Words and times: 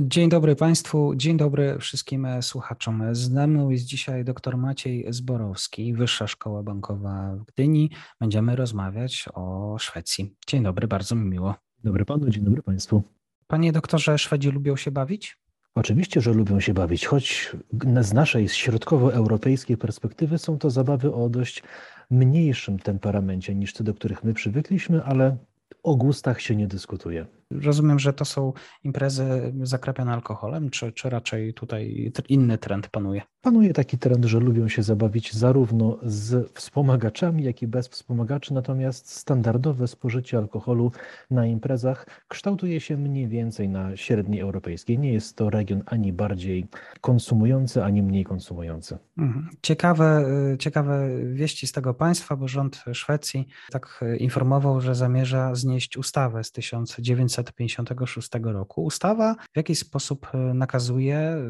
Dzień 0.00 0.28
dobry 0.28 0.56
Państwu, 0.56 1.14
dzień 1.16 1.36
dobry 1.36 1.78
wszystkim 1.78 2.26
słuchaczom. 2.40 3.14
Z 3.14 3.30
mną 3.30 3.70
jest 3.70 3.84
dzisiaj 3.84 4.24
dr 4.24 4.56
Maciej 4.56 5.06
Zborowski, 5.10 5.94
Wyższa 5.94 6.26
Szkoła 6.26 6.62
Bankowa 6.62 7.36
w 7.36 7.44
Gdyni. 7.44 7.90
Będziemy 8.20 8.56
rozmawiać 8.56 9.28
o 9.34 9.76
Szwecji. 9.78 10.36
Dzień 10.46 10.62
dobry, 10.62 10.88
bardzo 10.88 11.14
mi 11.14 11.30
miło. 11.30 11.54
Dobry 11.84 12.04
Panu, 12.04 12.30
dzień 12.30 12.44
dobry 12.44 12.62
Państwu. 12.62 13.02
Panie 13.46 13.72
doktorze, 13.72 14.18
Szwedzi 14.18 14.50
lubią 14.50 14.76
się 14.76 14.90
bawić? 14.90 15.38
Oczywiście, 15.74 16.20
że 16.20 16.32
lubią 16.32 16.60
się 16.60 16.74
bawić, 16.74 17.06
choć 17.06 17.52
z 18.00 18.12
naszej 18.12 18.48
środkowoeuropejskiej 18.48 19.76
perspektywy 19.76 20.38
są 20.38 20.58
to 20.58 20.70
zabawy 20.70 21.14
o 21.14 21.28
dość 21.28 21.62
mniejszym 22.10 22.78
temperamencie 22.78 23.54
niż 23.54 23.72
te, 23.72 23.84
do 23.84 23.94
których 23.94 24.24
my 24.24 24.34
przywykliśmy, 24.34 25.04
ale 25.04 25.36
o 25.82 25.96
gustach 25.96 26.40
się 26.40 26.56
nie 26.56 26.66
dyskutuje. 26.66 27.26
Rozumiem, 27.60 27.98
że 27.98 28.12
to 28.12 28.24
są 28.24 28.52
imprezy 28.84 29.52
zakrapiane 29.62 30.12
alkoholem, 30.12 30.70
czy, 30.70 30.92
czy 30.92 31.10
raczej 31.10 31.54
tutaj 31.54 32.12
inny 32.28 32.58
trend 32.58 32.88
panuje? 32.88 33.22
Panuje 33.40 33.72
taki 33.72 33.98
trend, 33.98 34.24
że 34.24 34.40
lubią 34.40 34.68
się 34.68 34.82
zabawić 34.82 35.32
zarówno 35.32 35.98
z 36.02 36.52
wspomagaczami, 36.52 37.44
jak 37.44 37.62
i 37.62 37.66
bez 37.66 37.88
wspomagaczy, 37.88 38.54
natomiast 38.54 39.10
standardowe 39.10 39.88
spożycie 39.88 40.38
alkoholu 40.38 40.92
na 41.30 41.46
imprezach 41.46 42.06
kształtuje 42.28 42.80
się 42.80 42.96
mniej 42.96 43.28
więcej 43.28 43.68
na 43.68 43.96
średniej 43.96 44.40
europejskiej. 44.40 44.98
Nie 44.98 45.12
jest 45.12 45.36
to 45.36 45.50
region 45.50 45.82
ani 45.86 46.12
bardziej 46.12 46.66
konsumujący, 47.00 47.84
ani 47.84 48.02
mniej 48.02 48.24
konsumujący. 48.24 48.98
Mhm. 49.18 49.48
Ciekawe, 49.62 50.24
ciekawe 50.58 51.08
wieści 51.32 51.66
z 51.66 51.72
tego 51.72 51.94
państwa, 51.94 52.36
bo 52.36 52.48
rząd 52.48 52.84
Szwecji 52.92 53.48
tak 53.70 54.04
informował, 54.18 54.80
że 54.80 54.94
zamierza 54.94 55.54
znieść 55.54 55.96
ustawę 55.96 56.44
z 56.44 56.52
1900 56.52 57.41
1956 57.44 58.30
roku. 58.44 58.84
Ustawa 58.84 59.34
w 59.52 59.56
jakiś 59.56 59.78
sposób 59.78 60.26
e, 60.34 60.38
nakazuje 60.38 61.16
e, 61.16 61.42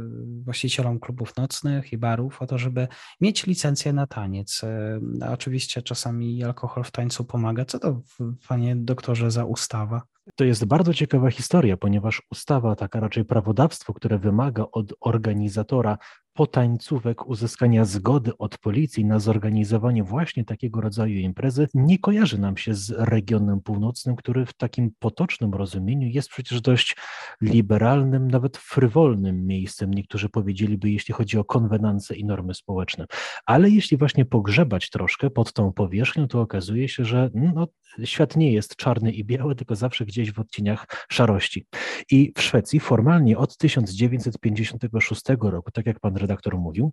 właścicielom 0.45 1.01
klubów 1.01 1.37
nocnych 1.37 1.93
i 1.93 1.99
barów 1.99 2.43
o 2.43 2.47
to, 2.47 2.59
żeby 2.59 2.89
mieć 3.21 3.47
licencję 3.47 3.93
na 3.93 4.07
taniec. 4.07 4.61
E, 4.65 5.01
oczywiście 5.33 5.83
czasami 5.83 6.45
alkohol 6.45 6.85
w 6.85 6.91
tańcu 6.91 7.25
pomaga. 7.25 7.65
Co 7.65 7.79
to, 7.79 8.01
panie 8.49 8.77
doktorze, 8.77 9.31
za 9.31 9.45
ustawa? 9.45 10.03
To 10.37 10.45
jest 10.45 10.65
bardzo 10.65 10.95
ciekawa 10.95 11.31
historia, 11.31 11.77
ponieważ 11.77 12.23
ustawa, 12.31 12.77
taka 12.77 13.01
raczej 13.01 13.25
prawodawstwo, 13.25 13.95
które 13.95 14.19
wymaga 14.19 14.67
od 14.73 14.95
organizatora 15.01 15.99
potańcówek 16.35 17.27
uzyskania 17.27 17.85
zgody 17.85 18.39
od 18.39 18.59
policji 18.59 19.05
na 19.05 19.19
zorganizowanie 19.19 20.05
właśnie 20.05 20.45
takiego 20.45 20.81
rodzaju 20.81 21.19
imprezy 21.19 21.69
nie 21.75 21.99
kojarzy 21.99 22.39
nam 22.39 22.57
się 22.57 22.75
z 22.75 22.91
regionem 22.91 23.61
północnym, 23.61 24.17
który 24.17 24.47
w 24.47 24.53
takim 24.53 24.91
potocznym 24.99 25.55
rozumieniu 25.55 26.09
jest 26.09 26.29
przecież 26.29 26.61
dość 26.61 26.97
liberalnym, 27.41 28.31
nawet 28.31 28.57
frywolnym 28.57 29.47
miejscem. 29.47 29.95
Niektórzy 29.95 30.29
powiedzieliby, 30.29 30.91
jeśli 30.91 31.15
chodzi 31.15 31.39
o 31.39 31.45
konwenancje 31.45 32.17
i 32.17 32.25
normy 32.25 32.55
społeczne. 32.55 33.07
Ale 33.47 33.71
jeśli 33.71 33.97
właśnie 33.97 34.25
pogrzebać 34.25 34.91
troszkę 34.91 35.31
pod 35.31 35.53
tą 35.53 35.73
powierzchnią, 35.73 36.29
to 36.29 36.41
okazuje 36.41 36.89
się, 36.89 37.05
że 37.05 37.31
no, 37.35 37.69
świat 38.05 38.37
nie 38.37 38.53
jest 38.53 38.77
czarny 38.77 39.13
i 39.13 39.25
biały, 39.25 39.55
tylko 39.55 39.77
zawsze 39.77 40.07
gdzieś 40.07 40.33
w 40.33 40.39
odcieniach 40.39 41.07
szarości. 41.11 41.67
I 42.11 42.33
w 42.37 42.43
Szwecji 42.43 42.81
formalnie 42.81 43.39
od 43.39 43.57
1956 43.57 45.23
roku, 45.41 45.71
tak 45.71 45.87
jak 45.87 46.01
pan 46.01 46.17
redaktor 46.23 46.59
mówił, 46.59 46.93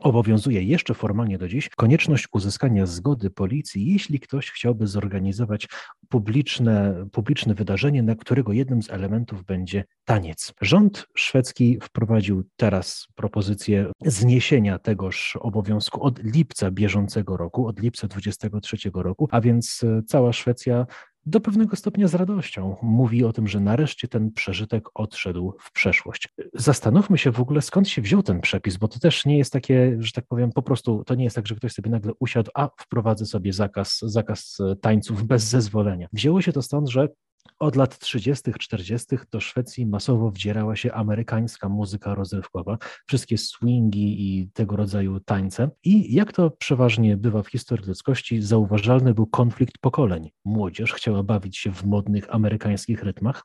Obowiązuje 0.00 0.62
jeszcze 0.62 0.94
formalnie 0.94 1.38
do 1.38 1.48
dziś 1.48 1.68
konieczność 1.68 2.28
uzyskania 2.32 2.86
zgody 2.86 3.30
policji, 3.30 3.92
jeśli 3.92 4.20
ktoś 4.20 4.50
chciałby 4.50 4.86
zorganizować 4.86 5.68
publiczne, 6.08 7.06
publiczne 7.12 7.54
wydarzenie, 7.54 8.02
na 8.02 8.14
którego 8.14 8.52
jednym 8.52 8.82
z 8.82 8.90
elementów 8.90 9.44
będzie 9.44 9.84
taniec. 10.04 10.52
Rząd 10.60 11.06
szwedzki 11.14 11.78
wprowadził 11.82 12.44
teraz 12.56 13.06
propozycję 13.14 13.92
zniesienia 14.04 14.78
tegoż 14.78 15.36
obowiązku 15.40 16.02
od 16.02 16.22
lipca 16.24 16.70
bieżącego 16.70 17.36
roku, 17.36 17.66
od 17.66 17.80
lipca 17.80 18.08
2023 18.08 18.90
roku, 18.94 19.28
a 19.30 19.40
więc 19.40 19.80
cała 20.06 20.32
Szwecja 20.32 20.86
do 21.26 21.40
pewnego 21.40 21.76
stopnia 21.76 22.08
z 22.08 22.14
radością 22.14 22.76
mówi 22.82 23.24
o 23.24 23.32
tym, 23.32 23.48
że 23.48 23.60
nareszcie 23.60 24.08
ten 24.08 24.32
przeżytek 24.32 24.84
odszedł 24.94 25.54
w 25.60 25.72
przeszłość. 25.72 26.28
Zastanówmy 26.54 27.18
się 27.18 27.32
w 27.32 27.40
ogóle, 27.40 27.62
skąd 27.62 27.88
się 27.88 28.02
wziął 28.02 28.22
ten 28.22 28.40
przepis, 28.40 28.76
bo 28.76 28.88
to 28.88 28.98
też 28.98 29.26
nie 29.26 29.38
jest 29.38 29.52
takie, 29.52 29.96
że 29.98 30.12
tak 30.12 30.26
powiem, 30.26 30.52
po 30.52 30.62
prostu 30.62 31.04
to 31.04 31.14
nie 31.14 31.24
jest 31.24 31.36
tak, 31.36 31.46
że 31.46 31.54
ktoś 31.54 31.72
sobie 31.72 31.90
nagle 31.90 32.12
usiadł, 32.18 32.50
a 32.54 32.68
wprowadzę 32.78 33.26
sobie 33.26 33.52
zakaz, 33.52 33.98
zakaz 34.02 34.58
tańców 34.80 35.24
bez 35.24 35.44
zezwolenia. 35.44 36.08
Wzięło 36.12 36.42
się 36.42 36.52
to 36.52 36.62
stąd, 36.62 36.88
że 36.90 37.08
od 37.58 37.76
lat 37.76 37.98
30., 37.98 38.52
40. 38.58 39.16
do 39.30 39.40
Szwecji 39.40 39.86
masowo 39.86 40.30
wdzierała 40.30 40.76
się 40.76 40.92
amerykańska 40.92 41.68
muzyka 41.68 42.14
rozrywkowa, 42.14 42.78
wszystkie 43.06 43.38
swingi 43.38 44.38
i 44.38 44.50
tego 44.50 44.76
rodzaju 44.76 45.20
tańce. 45.20 45.70
I 45.84 46.14
jak 46.14 46.32
to 46.32 46.50
przeważnie 46.50 47.16
bywa 47.16 47.42
w 47.42 47.48
historii 47.48 47.86
ludzkości, 47.86 48.42
zauważalny 48.42 49.14
był 49.14 49.26
konflikt 49.26 49.78
pokoleń. 49.78 50.30
Młodzież 50.44 50.92
chciała 50.92 51.22
bawić 51.22 51.58
się 51.58 51.72
w 51.72 51.84
modnych 51.84 52.34
amerykańskich 52.34 53.02
rytmach, 53.02 53.42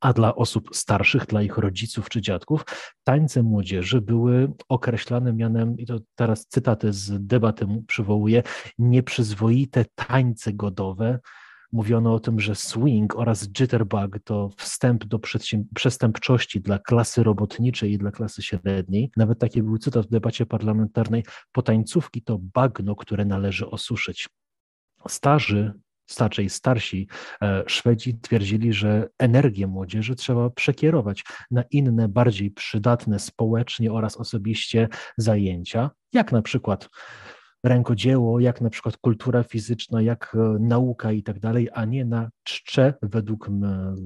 a 0.00 0.12
dla 0.12 0.34
osób 0.34 0.68
starszych, 0.72 1.26
dla 1.26 1.42
ich 1.42 1.58
rodziców 1.58 2.08
czy 2.08 2.20
dziadków, 2.20 2.64
tańce 3.04 3.42
młodzieży 3.42 4.00
były 4.00 4.52
określane 4.68 5.32
mianem, 5.32 5.78
i 5.78 5.86
to 5.86 5.98
teraz 6.14 6.46
cytaty 6.46 6.92
z 6.92 7.26
debaty 7.26 7.66
przywołuję, 7.86 8.42
nieprzyzwoite 8.78 9.84
tańce 9.94 10.52
godowe, 10.52 11.18
mówiono 11.72 12.14
o 12.14 12.20
tym, 12.20 12.40
że 12.40 12.54
swing 12.54 13.16
oraz 13.16 13.48
jitterbug 13.48 14.18
to 14.24 14.50
wstęp 14.56 15.04
do 15.04 15.18
przestępczości 15.74 16.60
dla 16.60 16.78
klasy 16.78 17.22
robotniczej 17.22 17.92
i 17.92 17.98
dla 17.98 18.10
klasy 18.10 18.42
średniej. 18.42 19.10
Nawet 19.16 19.38
taki 19.38 19.62
był 19.62 19.78
cytat 19.78 20.06
w 20.06 20.10
debacie 20.10 20.46
parlamentarnej: 20.46 21.24
Potańcówki 21.52 22.22
to 22.22 22.38
bagno, 22.54 22.96
które 22.96 23.24
należy 23.24 23.70
osuszyć. 23.70 24.28
Starzy 25.08 25.72
starczej 26.10 26.50
starsi 26.50 27.08
e, 27.42 27.64
Szwedzi 27.66 28.18
twierdzili, 28.18 28.72
że 28.72 29.08
energię 29.18 29.66
młodzieży 29.66 30.14
trzeba 30.14 30.50
przekierować 30.50 31.24
na 31.50 31.62
inne, 31.70 32.08
bardziej 32.08 32.50
przydatne 32.50 33.18
społecznie 33.18 33.92
oraz 33.92 34.16
osobiście 34.16 34.88
zajęcia, 35.16 35.90
jak 36.12 36.32
na 36.32 36.42
przykład 36.42 36.88
rękodzieło, 37.64 38.40
jak 38.40 38.60
na 38.60 38.70
przykład 38.70 38.96
kultura 38.96 39.42
fizyczna, 39.42 40.02
jak 40.02 40.34
e, 40.34 40.58
nauka 40.60 41.12
i 41.12 41.22
tak 41.22 41.38
dalej, 41.38 41.68
a 41.72 41.84
nie 41.84 42.04
na 42.04 42.30
czcze, 42.42 42.94
według 43.02 43.50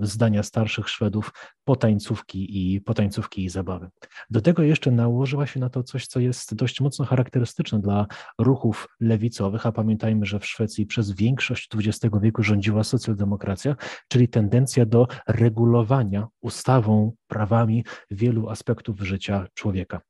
zdania 0.03 0.43
starszych 0.43 0.89
Szwedów, 0.89 1.33
potańcówki 1.65 2.75
i, 2.75 2.81
potańcówki 2.81 3.45
i 3.45 3.49
zabawy. 3.49 3.89
Do 4.31 4.41
tego 4.41 4.63
jeszcze 4.63 4.91
nałożyła 4.91 5.47
się 5.47 5.61
na 5.61 5.71
to 5.71 5.83
coś, 5.83 6.07
co 6.07 6.21
jest 6.21 6.55
dość 6.55 6.81
mocno 6.81 7.05
charakterystyczne 7.05 7.81
dla 7.81 8.07
ruchów 8.39 8.89
lewicowych, 9.01 9.67
a 9.67 9.73
pamiętajmy, 9.73 10.27
że 10.27 10.41
w 10.41 10.47
Szwecji 10.47 10.87
przez 10.87 11.11
większość 11.11 11.69
XX 11.75 12.15
wieku 12.23 12.43
rządziła 12.43 12.85
socjaldemokracja, 12.85 13.77
czyli 14.09 14.29
tendencja 14.29 14.87
do 14.87 15.09
regulowania 15.29 16.27
ustawą, 16.41 17.13
prawami 17.27 17.85
wielu 18.11 18.49
aspektów 18.49 19.01
życia 19.01 19.47
człowieka. 19.55 20.01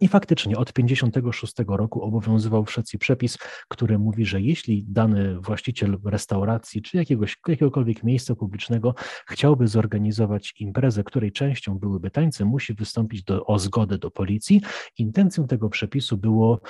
I 0.00 0.08
faktycznie 0.08 0.56
od 0.56 0.72
1956 0.72 1.54
roku 1.68 2.02
obowiązywał 2.02 2.64
w 2.64 2.70
Szwecji 2.70 2.98
przepis, 2.98 3.38
który 3.68 3.98
mówi, 3.98 4.24
że 4.26 4.40
jeśli 4.40 4.84
dany 4.88 5.40
właściciel 5.40 5.98
restauracji 6.04 6.82
czy 6.82 6.96
jakiegoś, 6.96 7.36
jakiegokolwiek 7.48 8.04
miejsca 8.04 8.34
publicznego 8.34 8.94
chciałby 9.26 9.68
zorganizować 9.68 10.54
imprezę, 10.60 11.04
której 11.04 11.32
częścią 11.32 11.78
byłyby 11.78 12.10
tańce, 12.10 12.44
musi 12.44 12.74
wystąpić 12.74 13.24
do, 13.24 13.46
o 13.46 13.58
zgodę 13.58 13.98
do 13.98 14.10
policji. 14.10 14.62
Intencją 14.98 15.46
tego 15.46 15.68
przepisu 15.68 16.16
było 16.16 16.60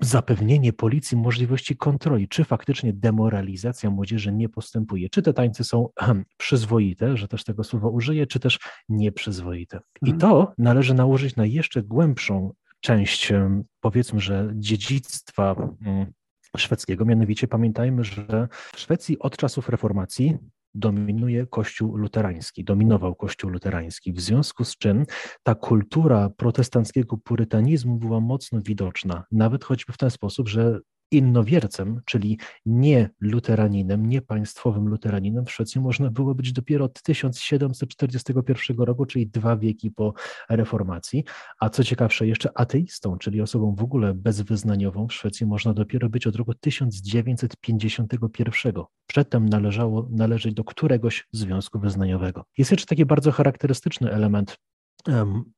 zapewnienie 0.00 0.72
policji 0.72 1.16
możliwości 1.16 1.76
kontroli, 1.76 2.28
czy 2.28 2.44
faktycznie 2.44 2.92
demoralizacja 2.92 3.90
młodzieży 3.90 4.32
nie 4.32 4.48
postępuje, 4.48 5.08
czy 5.08 5.22
te 5.22 5.32
tańce 5.32 5.64
są 5.64 5.88
przyzwoite, 6.36 7.16
że 7.16 7.28
też 7.28 7.44
tego 7.44 7.64
słowa 7.64 7.88
użyję, 7.88 8.26
czy 8.26 8.40
też 8.40 8.58
nieprzyzwoite. 8.88 9.80
I 10.02 10.10
mhm. 10.10 10.20
to 10.20 10.52
należy 10.58 10.94
nałożyć 10.94 11.36
na 11.36 11.46
jeszcze 11.46 11.82
głębszą 11.82 12.52
część, 12.80 13.32
powiedzmy, 13.80 14.20
że 14.20 14.52
dziedzictwa 14.54 15.56
mm, 15.86 16.12
szwedzkiego. 16.56 17.04
Mianowicie 17.04 17.48
pamiętajmy, 17.48 18.04
że 18.04 18.48
w 18.74 18.80
Szwecji 18.80 19.18
od 19.18 19.36
czasów 19.36 19.68
reformacji 19.68 20.38
dominuje 20.74 21.46
Kościół 21.46 21.96
luterański, 21.96 22.64
dominował 22.64 23.14
Kościół 23.14 23.50
luterański, 23.50 24.12
w 24.12 24.20
związku 24.20 24.64
z 24.64 24.76
czym 24.76 25.04
ta 25.42 25.54
kultura 25.54 26.30
protestanckiego 26.36 27.16
purytanizmu 27.16 27.96
była 27.96 28.20
mocno 28.20 28.60
widoczna, 28.62 29.24
nawet 29.32 29.64
choćby 29.64 29.92
w 29.92 29.98
ten 29.98 30.10
sposób, 30.10 30.48
że 30.48 30.80
innowiercem, 31.10 32.00
czyli 32.04 32.38
nie 32.66 33.10
luteraninem, 33.20 34.08
nie 34.08 34.22
państwowym 34.22 34.88
luteraninem 34.88 35.46
w 35.46 35.50
Szwecji 35.50 35.80
można 35.80 36.10
było 36.10 36.34
być 36.34 36.52
dopiero 36.52 36.84
od 36.84 37.02
1741 37.02 38.76
roku, 38.76 39.06
czyli 39.06 39.26
dwa 39.26 39.56
wieki 39.56 39.90
po 39.90 40.14
reformacji, 40.48 41.24
a 41.60 41.70
co 41.70 41.84
ciekawsze 41.84 42.26
jeszcze 42.26 42.58
ateistą, 42.58 43.18
czyli 43.18 43.40
osobą 43.40 43.74
w 43.74 43.82
ogóle 43.82 44.14
bezwyznaniową 44.14 45.08
w 45.08 45.12
Szwecji 45.12 45.46
można 45.46 45.74
dopiero 45.74 46.08
być 46.08 46.26
od 46.26 46.36
roku 46.36 46.54
1951. 46.54 48.72
Przedtem 49.14 49.48
należało 49.48 50.08
należeć 50.10 50.54
do 50.54 50.64
któregoś 50.64 51.28
związku 51.32 51.78
wyznaniowego. 51.78 52.44
Jest 52.58 52.70
jeszcze 52.70 52.86
taki 52.86 53.06
bardzo 53.06 53.32
charakterystyczny 53.32 54.12
element 54.12 54.56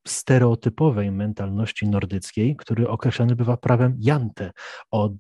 stereotypowej 0.06 1.10
mentalności 1.12 1.88
nordyckiej, 1.88 2.56
który 2.56 2.88
określany 2.88 3.36
bywa 3.36 3.56
prawem 3.56 3.96
Jante 4.00 4.50
od 4.90 5.12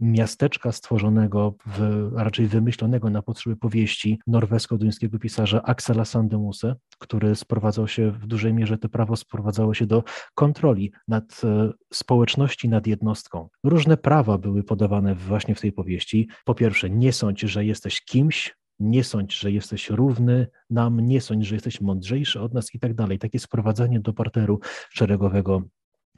miasteczka 0.00 0.72
stworzonego, 0.72 1.54
w, 1.66 2.10
raczej 2.14 2.46
wymyślonego 2.46 3.10
na 3.10 3.22
potrzeby 3.22 3.56
powieści 3.56 4.18
norwesko-duńskiego 4.26 5.18
pisarza 5.18 5.62
Axela 5.62 6.04
Sandemuse, 6.04 6.74
który 6.98 7.36
sprowadzał 7.36 7.88
się 7.88 8.10
w 8.10 8.26
dużej 8.26 8.54
mierze, 8.54 8.78
to 8.78 8.88
prawo 8.88 9.16
sprowadzało 9.16 9.74
się 9.74 9.86
do 9.86 10.04
kontroli 10.34 10.92
nad 11.08 11.40
e, 11.44 11.70
społeczności, 11.92 12.68
nad 12.68 12.86
jednostką. 12.86 13.48
Różne 13.64 13.96
prawa 13.96 14.38
były 14.38 14.62
podawane 14.62 15.14
właśnie 15.14 15.54
w 15.54 15.60
tej 15.60 15.72
powieści. 15.72 16.28
Po 16.44 16.54
pierwsze, 16.54 16.90
nie 16.90 17.12
sądź, 17.12 17.40
że 17.40 17.64
jesteś 17.64 18.04
kimś, 18.04 18.54
nie 18.80 19.04
sądź, 19.04 19.38
że 19.38 19.52
jesteś 19.52 19.90
równy 19.90 20.46
nam, 20.70 21.00
nie 21.00 21.20
sądź, 21.20 21.46
że 21.46 21.54
jesteś 21.54 21.80
mądrzejszy 21.80 22.40
od 22.40 22.54
nas 22.54 22.74
i 22.74 22.78
tak 22.78 22.94
dalej. 22.94 23.18
Takie 23.18 23.38
sprowadzanie 23.38 24.00
do 24.00 24.12
parteru 24.12 24.60
szeregowego 24.90 25.62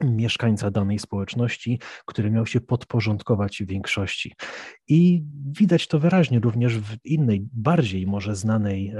mieszkańca 0.03 0.71
danej 0.71 0.99
społeczności, 0.99 1.79
który 2.05 2.31
miał 2.31 2.45
się 2.45 2.61
podporządkować 2.61 3.63
większości. 3.67 4.33
I 4.87 5.23
widać 5.59 5.87
to 5.87 5.99
wyraźnie 5.99 6.39
również 6.39 6.79
w 6.79 6.97
innej, 7.05 7.47
bardziej 7.53 8.07
może 8.07 8.35
znanej, 8.35 8.93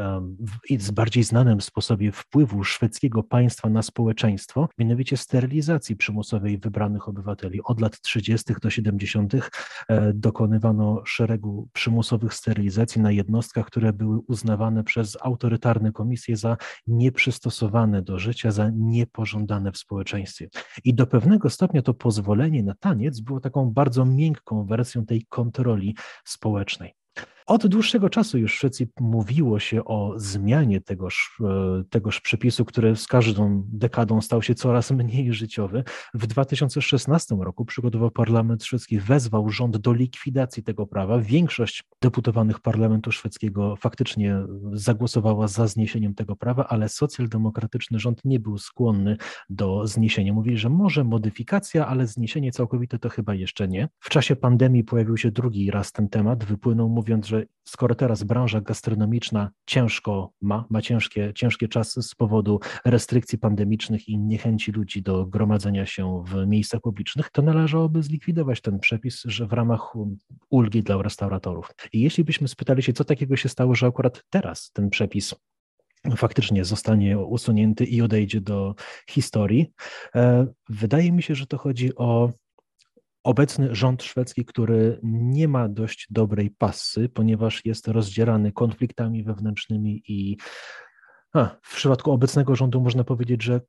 w 0.69 0.92
bardziej 0.92 1.24
znanym 1.24 1.62
sposobie 1.62 2.12
wpływu 2.12 2.63
szwedzkiego 2.63 3.24
państwa 3.24 3.69
na 3.69 3.81
społeczeństwo, 3.81 4.69
mianowicie 4.77 5.18
sterylizacji 5.18 5.95
przymusowej 5.95 6.57
wybranych 6.57 7.07
obywateli. 7.07 7.59
Od 7.63 7.81
lat 7.81 8.01
30. 8.01 8.53
do 8.62 8.69
70. 8.69 9.33
E, 9.33 10.13
dokonywano 10.13 11.01
szeregu 11.06 11.69
przymusowych 11.74 12.33
sterylizacji 12.33 13.01
na 13.01 13.12
jednostkach, 13.12 13.65
które 13.65 13.94
były 13.94 14.19
uznawane 14.27 14.83
przez 14.83 15.18
autorytarne 15.21 15.92
komisje 15.92 16.38
za 16.38 16.57
nieprzystosowane 16.88 18.01
do 18.01 18.19
życia, 18.19 18.51
za 18.51 18.69
niepożądane 18.75 19.71
w 19.71 19.77
społeczeństwie. 19.77 20.50
I 20.83 20.90
i 20.91 20.93
do 20.93 21.07
pewnego 21.07 21.49
stopnia 21.49 21.81
to 21.81 21.93
pozwolenie 21.93 22.63
na 22.63 22.75
taniec 22.75 23.19
było 23.19 23.39
taką 23.39 23.71
bardzo 23.71 24.05
miękką 24.05 24.65
wersją 24.65 25.05
tej 25.05 25.25
kontroli 25.29 25.95
społecznej. 26.25 26.93
Od 27.47 27.67
dłuższego 27.67 28.09
czasu 28.09 28.38
już 28.38 28.53
w 28.53 28.57
Szwecji 28.57 28.88
mówiło 28.99 29.59
się 29.59 29.85
o 29.85 30.13
zmianie 30.15 30.81
tegoż, 30.81 31.39
e, 31.41 31.83
tegoż 31.89 32.21
przepisu, 32.21 32.65
który 32.65 32.95
z 32.95 33.07
każdą 33.07 33.63
dekadą 33.67 34.21
stał 34.21 34.41
się 34.41 34.55
coraz 34.55 34.91
mniej 34.91 35.33
życiowy. 35.33 35.83
W 36.13 36.27
2016 36.27 37.35
roku 37.39 37.65
przygotował 37.65 38.11
parlament 38.11 38.63
szwedzki, 38.63 38.99
wezwał 38.99 39.49
rząd 39.49 39.77
do 39.77 39.93
likwidacji 39.93 40.63
tego 40.63 40.88
prawa. 40.88 41.19
Większość 41.19 41.83
deputowanych 42.01 42.59
parlamentu 42.59 43.11
szwedzkiego 43.11 43.75
faktycznie 43.75 44.35
zagłosowała 44.73 45.47
za 45.47 45.67
zniesieniem 45.67 46.15
tego 46.15 46.35
prawa, 46.35 46.67
ale 46.67 46.89
socjaldemokratyczny 46.89 47.99
rząd 47.99 48.25
nie 48.25 48.39
był 48.39 48.57
skłonny 48.57 49.17
do 49.49 49.88
zniesienia. 49.88 50.33
Mówili, 50.33 50.57
że 50.57 50.69
może 50.69 51.03
modyfikacja, 51.03 51.88
ale 51.88 52.07
zniesienie 52.07 52.51
całkowite 52.51 52.99
to 52.99 53.09
chyba 53.09 53.35
jeszcze 53.35 53.67
nie. 53.67 53.89
W 53.99 54.09
czasie 54.09 54.35
pandemii 54.35 54.83
pojawił 54.83 55.17
się 55.17 55.31
drugi 55.31 55.71
raz 55.71 55.91
ten 55.91 56.09
temat, 56.09 56.43
wypłynął 56.43 56.89
mówiąc, 56.89 57.30
że 57.31 57.45
skoro 57.63 57.95
teraz 57.95 58.23
branża 58.23 58.61
gastronomiczna 58.61 59.51
ciężko 59.65 60.31
ma, 60.41 60.65
ma 60.69 60.81
ciężkie, 60.81 61.31
ciężkie 61.35 61.67
czasy 61.67 62.01
z 62.01 62.15
powodu 62.15 62.59
restrykcji 62.85 63.37
pandemicznych 63.37 64.09
i 64.09 64.17
niechęci 64.17 64.71
ludzi 64.71 65.01
do 65.01 65.25
gromadzenia 65.25 65.85
się 65.85 66.23
w 66.27 66.47
miejscach 66.47 66.81
publicznych, 66.81 67.29
to 67.29 67.41
należałoby 67.41 68.03
zlikwidować 68.03 68.61
ten 68.61 68.79
przepis, 68.79 69.21
że 69.25 69.47
w 69.47 69.53
ramach 69.53 69.93
ulgi 70.49 70.83
dla 70.83 71.01
restauratorów. 71.01 71.71
I 71.93 72.01
jeśli 72.01 72.23
byśmy 72.23 72.47
spytali 72.47 72.83
się, 72.83 72.93
co 72.93 73.03
takiego 73.03 73.35
się 73.35 73.49
stało, 73.49 73.75
że 73.75 73.87
akurat 73.87 74.23
teraz 74.29 74.71
ten 74.71 74.89
przepis 74.89 75.35
faktycznie 76.15 76.65
zostanie 76.65 77.19
usunięty 77.19 77.85
i 77.85 78.01
odejdzie 78.01 78.41
do 78.41 78.75
historii. 79.09 79.71
E, 80.15 80.47
wydaje 80.69 81.11
mi 81.11 81.23
się, 81.23 81.35
że 81.35 81.47
to 81.47 81.57
chodzi 81.57 81.95
o 81.95 82.31
obecny 83.23 83.75
rząd 83.75 84.03
szwedzki, 84.03 84.45
który 84.45 85.00
nie 85.03 85.47
ma 85.47 85.69
dość 85.69 86.07
dobrej 86.09 86.50
pasy, 86.50 87.09
ponieważ 87.09 87.65
jest 87.65 87.88
rozdzierany 87.88 88.51
konfliktami 88.51 89.23
wewnętrznymi 89.23 90.03
i 90.07 90.38
a, 91.33 91.50
w 91.62 91.75
przypadku 91.75 92.12
obecnego 92.12 92.56
rządu 92.56 92.81
można 92.81 93.03
powiedzieć, 93.03 93.44
że 93.44 93.62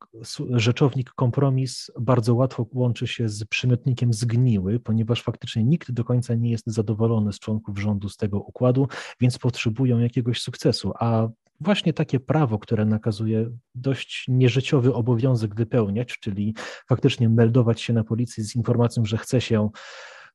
rzeczownik 0.50 1.10
kompromis 1.10 1.90
bardzo 2.00 2.34
łatwo 2.34 2.66
łączy 2.72 3.06
się 3.06 3.28
z 3.28 3.44
przymiotnikiem 3.44 4.12
zgniły, 4.12 4.80
ponieważ 4.80 5.22
faktycznie 5.22 5.64
nikt 5.64 5.90
do 5.92 6.04
końca 6.04 6.34
nie 6.34 6.50
jest 6.50 6.66
zadowolony 6.66 7.32
z 7.32 7.38
członków 7.38 7.78
rządu 7.78 8.08
z 8.08 8.16
tego 8.16 8.40
układu, 8.40 8.88
więc 9.20 9.38
potrzebują 9.38 9.98
jakiegoś 9.98 10.40
sukcesu, 10.40 10.92
a 11.00 11.28
właśnie 11.62 11.92
takie 11.92 12.20
prawo, 12.20 12.58
które 12.58 12.84
nakazuje 12.84 13.50
dość 13.74 14.24
nieżyciowy 14.28 14.94
obowiązek 14.94 15.54
wypełniać, 15.54 16.18
czyli 16.18 16.54
faktycznie 16.88 17.28
meldować 17.28 17.80
się 17.80 17.92
na 17.92 18.04
policji 18.04 18.42
z 18.44 18.56
informacją, 18.56 19.04
że 19.04 19.18
chce 19.18 19.40
się 19.40 19.70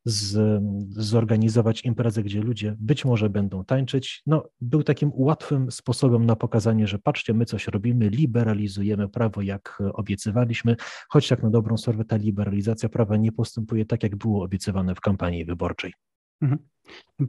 z, 0.05 0.61
zorganizować 0.89 1.85
imprezę, 1.85 2.23
gdzie 2.23 2.41
ludzie 2.41 2.75
być 2.79 3.05
może 3.05 3.29
będą 3.29 3.65
tańczyć, 3.65 4.21
no, 4.25 4.49
był 4.61 4.83
takim 4.83 5.11
łatwym 5.13 5.71
sposobem 5.71 6.25
na 6.25 6.35
pokazanie, 6.35 6.87
że 6.87 6.99
patrzcie, 6.99 7.33
my 7.33 7.45
coś 7.45 7.67
robimy, 7.67 8.09
liberalizujemy 8.09 9.09
prawo, 9.09 9.41
jak 9.41 9.83
obiecywaliśmy, 9.93 10.75
choć 11.09 11.27
tak 11.27 11.43
na 11.43 11.49
dobrą 11.49 11.77
sprawę 11.77 12.05
ta 12.05 12.15
liberalizacja 12.15 12.89
prawa 12.89 13.17
nie 13.17 13.31
postępuje 13.31 13.85
tak, 13.85 14.03
jak 14.03 14.15
było 14.15 14.43
obiecywane 14.43 14.95
w 14.95 15.01
kampanii 15.01 15.45
wyborczej. 15.45 15.93
Mhm. 16.41 16.67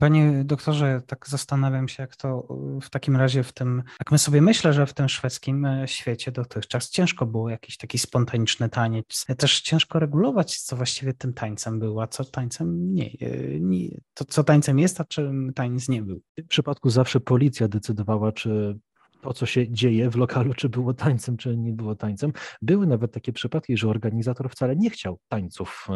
Panie 0.01 0.45
doktorze, 0.45 1.03
tak 1.07 1.29
zastanawiam 1.29 1.89
się, 1.89 2.03
jak 2.03 2.17
to 2.17 2.49
w 2.83 2.91
takim 2.91 3.17
razie 3.17 3.43
w 3.43 3.53
tym, 3.53 3.83
jak 4.01 4.13
my 4.13 4.19
sobie 4.19 4.43
myślę, 4.43 4.73
że 4.73 4.87
w 4.87 4.95
tym 4.95 5.09
szwedzkim 5.09 5.65
e, 5.65 5.89
świecie 5.89 6.33
dotychczas 6.33 6.91
ciężko 6.91 7.27
było 7.27 7.51
jakiś 7.51 7.77
taki 7.77 7.99
spontaniczny 7.99 8.69
taniec. 8.69 9.27
Też 9.39 9.61
ciężko 9.61 9.99
regulować, 9.99 10.61
co 10.61 10.77
właściwie 10.77 11.15
tym 11.15 11.33
tańcem 11.33 11.79
było, 11.79 12.03
a 12.03 12.07
co 12.07 12.25
tańcem 12.25 12.95
nie, 12.95 13.11
e, 13.21 13.61
nie 13.61 13.89
to 14.15 14.25
co 14.25 14.45
tańcem 14.45 14.79
jest, 14.79 15.01
a 15.01 15.05
czym 15.05 15.53
tańc 15.55 15.89
nie 15.89 16.03
był. 16.03 16.21
W 16.33 16.35
tym 16.35 16.47
przypadku 16.47 16.91
zawsze 16.91 17.21
policja 17.21 17.69
decydowała, 17.69 18.33
czy 18.33 18.79
to, 19.21 19.33
co 19.33 19.47
się 19.47 19.73
dzieje 19.73 20.11
w 20.11 20.17
lokalu, 20.17 20.55
czy 20.55 20.69
było 20.69 20.95
tańcem, 20.95 21.37
czy 21.37 21.57
nie 21.57 21.73
było 21.73 21.95
tańcem. 21.95 22.33
Były 22.63 22.87
nawet 22.87 23.13
takie 23.13 23.33
przypadki, 23.33 23.77
że 23.77 23.89
organizator 23.89 24.51
wcale 24.51 24.77
nie 24.77 24.91
chciał 24.91 25.19
tańców 25.29 25.87
e, 25.91 25.93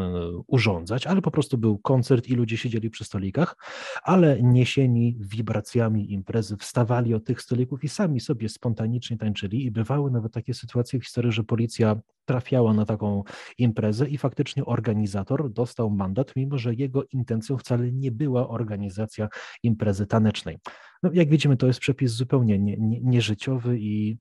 urządzać, 0.46 1.06
ale 1.06 1.22
po 1.22 1.30
prostu 1.30 1.58
był 1.58 1.78
koncert 1.78 2.28
i 2.28 2.34
ludzie 2.34 2.56
siedzieli 2.56 2.90
przy 2.90 3.04
stolikach, 3.04 3.56
ale 4.02 4.42
niesieni 4.42 5.16
wibracjami 5.20 6.12
imprezy 6.12 6.56
wstawali 6.56 7.14
od 7.14 7.24
tych 7.24 7.42
stolików 7.42 7.84
i 7.84 7.88
sami 7.88 8.20
sobie 8.20 8.48
spontanicznie 8.48 9.16
tańczyli 9.18 9.64
i 9.64 9.70
bywały 9.70 10.10
nawet 10.10 10.32
takie 10.32 10.54
sytuacje 10.54 11.00
w 11.00 11.04
historii, 11.04 11.32
że 11.32 11.44
policja 11.44 11.96
trafiała 12.24 12.74
na 12.74 12.84
taką 12.84 13.22
imprezę 13.58 14.08
i 14.08 14.18
faktycznie 14.18 14.64
organizator 14.64 15.50
dostał 15.50 15.90
mandat, 15.90 16.36
mimo 16.36 16.58
że 16.58 16.74
jego 16.74 17.04
intencją 17.04 17.58
wcale 17.58 17.92
nie 17.92 18.12
była 18.12 18.48
organizacja 18.48 19.28
imprezy 19.62 20.06
tanecznej. 20.06 20.58
No, 21.02 21.10
jak 21.12 21.28
widzimy, 21.28 21.56
to 21.56 21.66
jest 21.66 21.80
przepis 21.80 22.12
zupełnie 22.12 22.58
nie, 22.58 22.76
nie, 22.76 23.00
nieżyciowy 23.00 23.78
i 23.80 24.18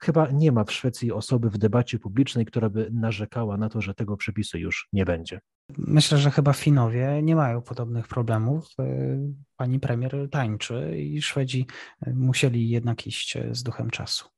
chyba 0.00 0.30
nie 0.30 0.52
ma 0.52 0.64
w 0.64 0.72
Szwecji 0.72 1.12
osoby 1.12 1.50
w 1.50 1.58
debacie 1.58 1.98
publicznej, 1.98 2.46
która 2.46 2.70
by 2.70 2.90
narzekała 2.92 3.56
na 3.56 3.68
to, 3.68 3.80
że 3.80 3.94
tego 3.94 4.16
przepisu 4.16 4.58
już 4.58 4.88
nie 4.92 5.04
będzie. 5.04 5.40
Myślę, 5.78 6.18
że 6.18 6.30
chyba 6.30 6.52
Finowie 6.52 7.20
nie 7.22 7.36
mają 7.36 7.62
podobnych 7.62 8.08
problemów. 8.08 8.66
E, 8.78 9.18
pani 9.56 9.80
premier 9.80 10.28
tańczy 10.30 10.98
i 10.98 11.22
Szwedzi 11.22 11.66
e, 12.00 12.14
musieli 12.14 12.68
jednak 12.68 13.06
iść 13.06 13.36
e, 13.36 13.54
z 13.54 13.62
duchem 13.62 13.90
czasu. 13.90 14.28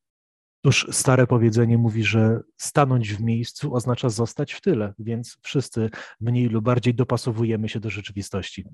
Otóż 0.64 0.86
stare 0.90 1.26
powiedzenie 1.26 1.78
mówi, 1.78 2.04
że 2.04 2.40
stanąć 2.56 3.14
w 3.14 3.20
miejscu 3.20 3.74
oznacza 3.74 4.08
zostać 4.08 4.52
w 4.52 4.60
tyle, 4.60 4.94
więc 4.98 5.38
wszyscy 5.42 5.90
mniej 6.20 6.48
lub 6.48 6.64
bardziej 6.64 6.94
dopasowujemy 6.94 7.68
się 7.68 7.80
do 7.80 7.90
rzeczywistości. 7.90 8.64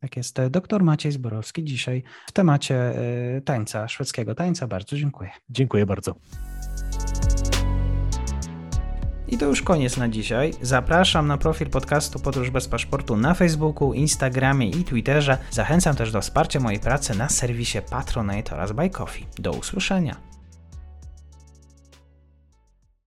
Tak 0.00 0.16
jest. 0.16 0.36
Doktor 0.50 0.82
Maciej 0.82 1.12
Zborowski 1.12 1.64
dzisiaj 1.64 2.02
w 2.26 2.32
temacie 2.32 2.98
y, 3.36 3.42
tańca, 3.42 3.88
szwedzkiego 3.88 4.34
tańca. 4.34 4.66
Bardzo 4.66 4.96
dziękuję. 4.96 5.30
Dziękuję 5.50 5.86
bardzo. 5.86 6.14
I 9.28 9.38
to 9.38 9.46
już 9.46 9.62
koniec 9.62 9.96
na 9.96 10.08
dzisiaj. 10.08 10.52
Zapraszam 10.62 11.26
na 11.26 11.38
profil 11.38 11.70
podcastu 11.70 12.18
Podróż 12.18 12.50
bez 12.50 12.68
paszportu 12.68 13.16
na 13.16 13.34
Facebooku, 13.34 13.92
Instagramie 13.92 14.70
i 14.70 14.84
Twitterze. 14.84 15.38
Zachęcam 15.50 15.96
też 15.96 16.12
do 16.12 16.20
wsparcia 16.20 16.60
mojej 16.60 16.80
pracy 16.80 17.18
na 17.18 17.28
serwisie 17.28 17.78
Patronite 17.90 18.54
oraz 18.54 18.72
Buy 18.72 18.90
Coffee. 18.90 19.26
Do 19.38 19.52
usłyszenia. 19.52 20.29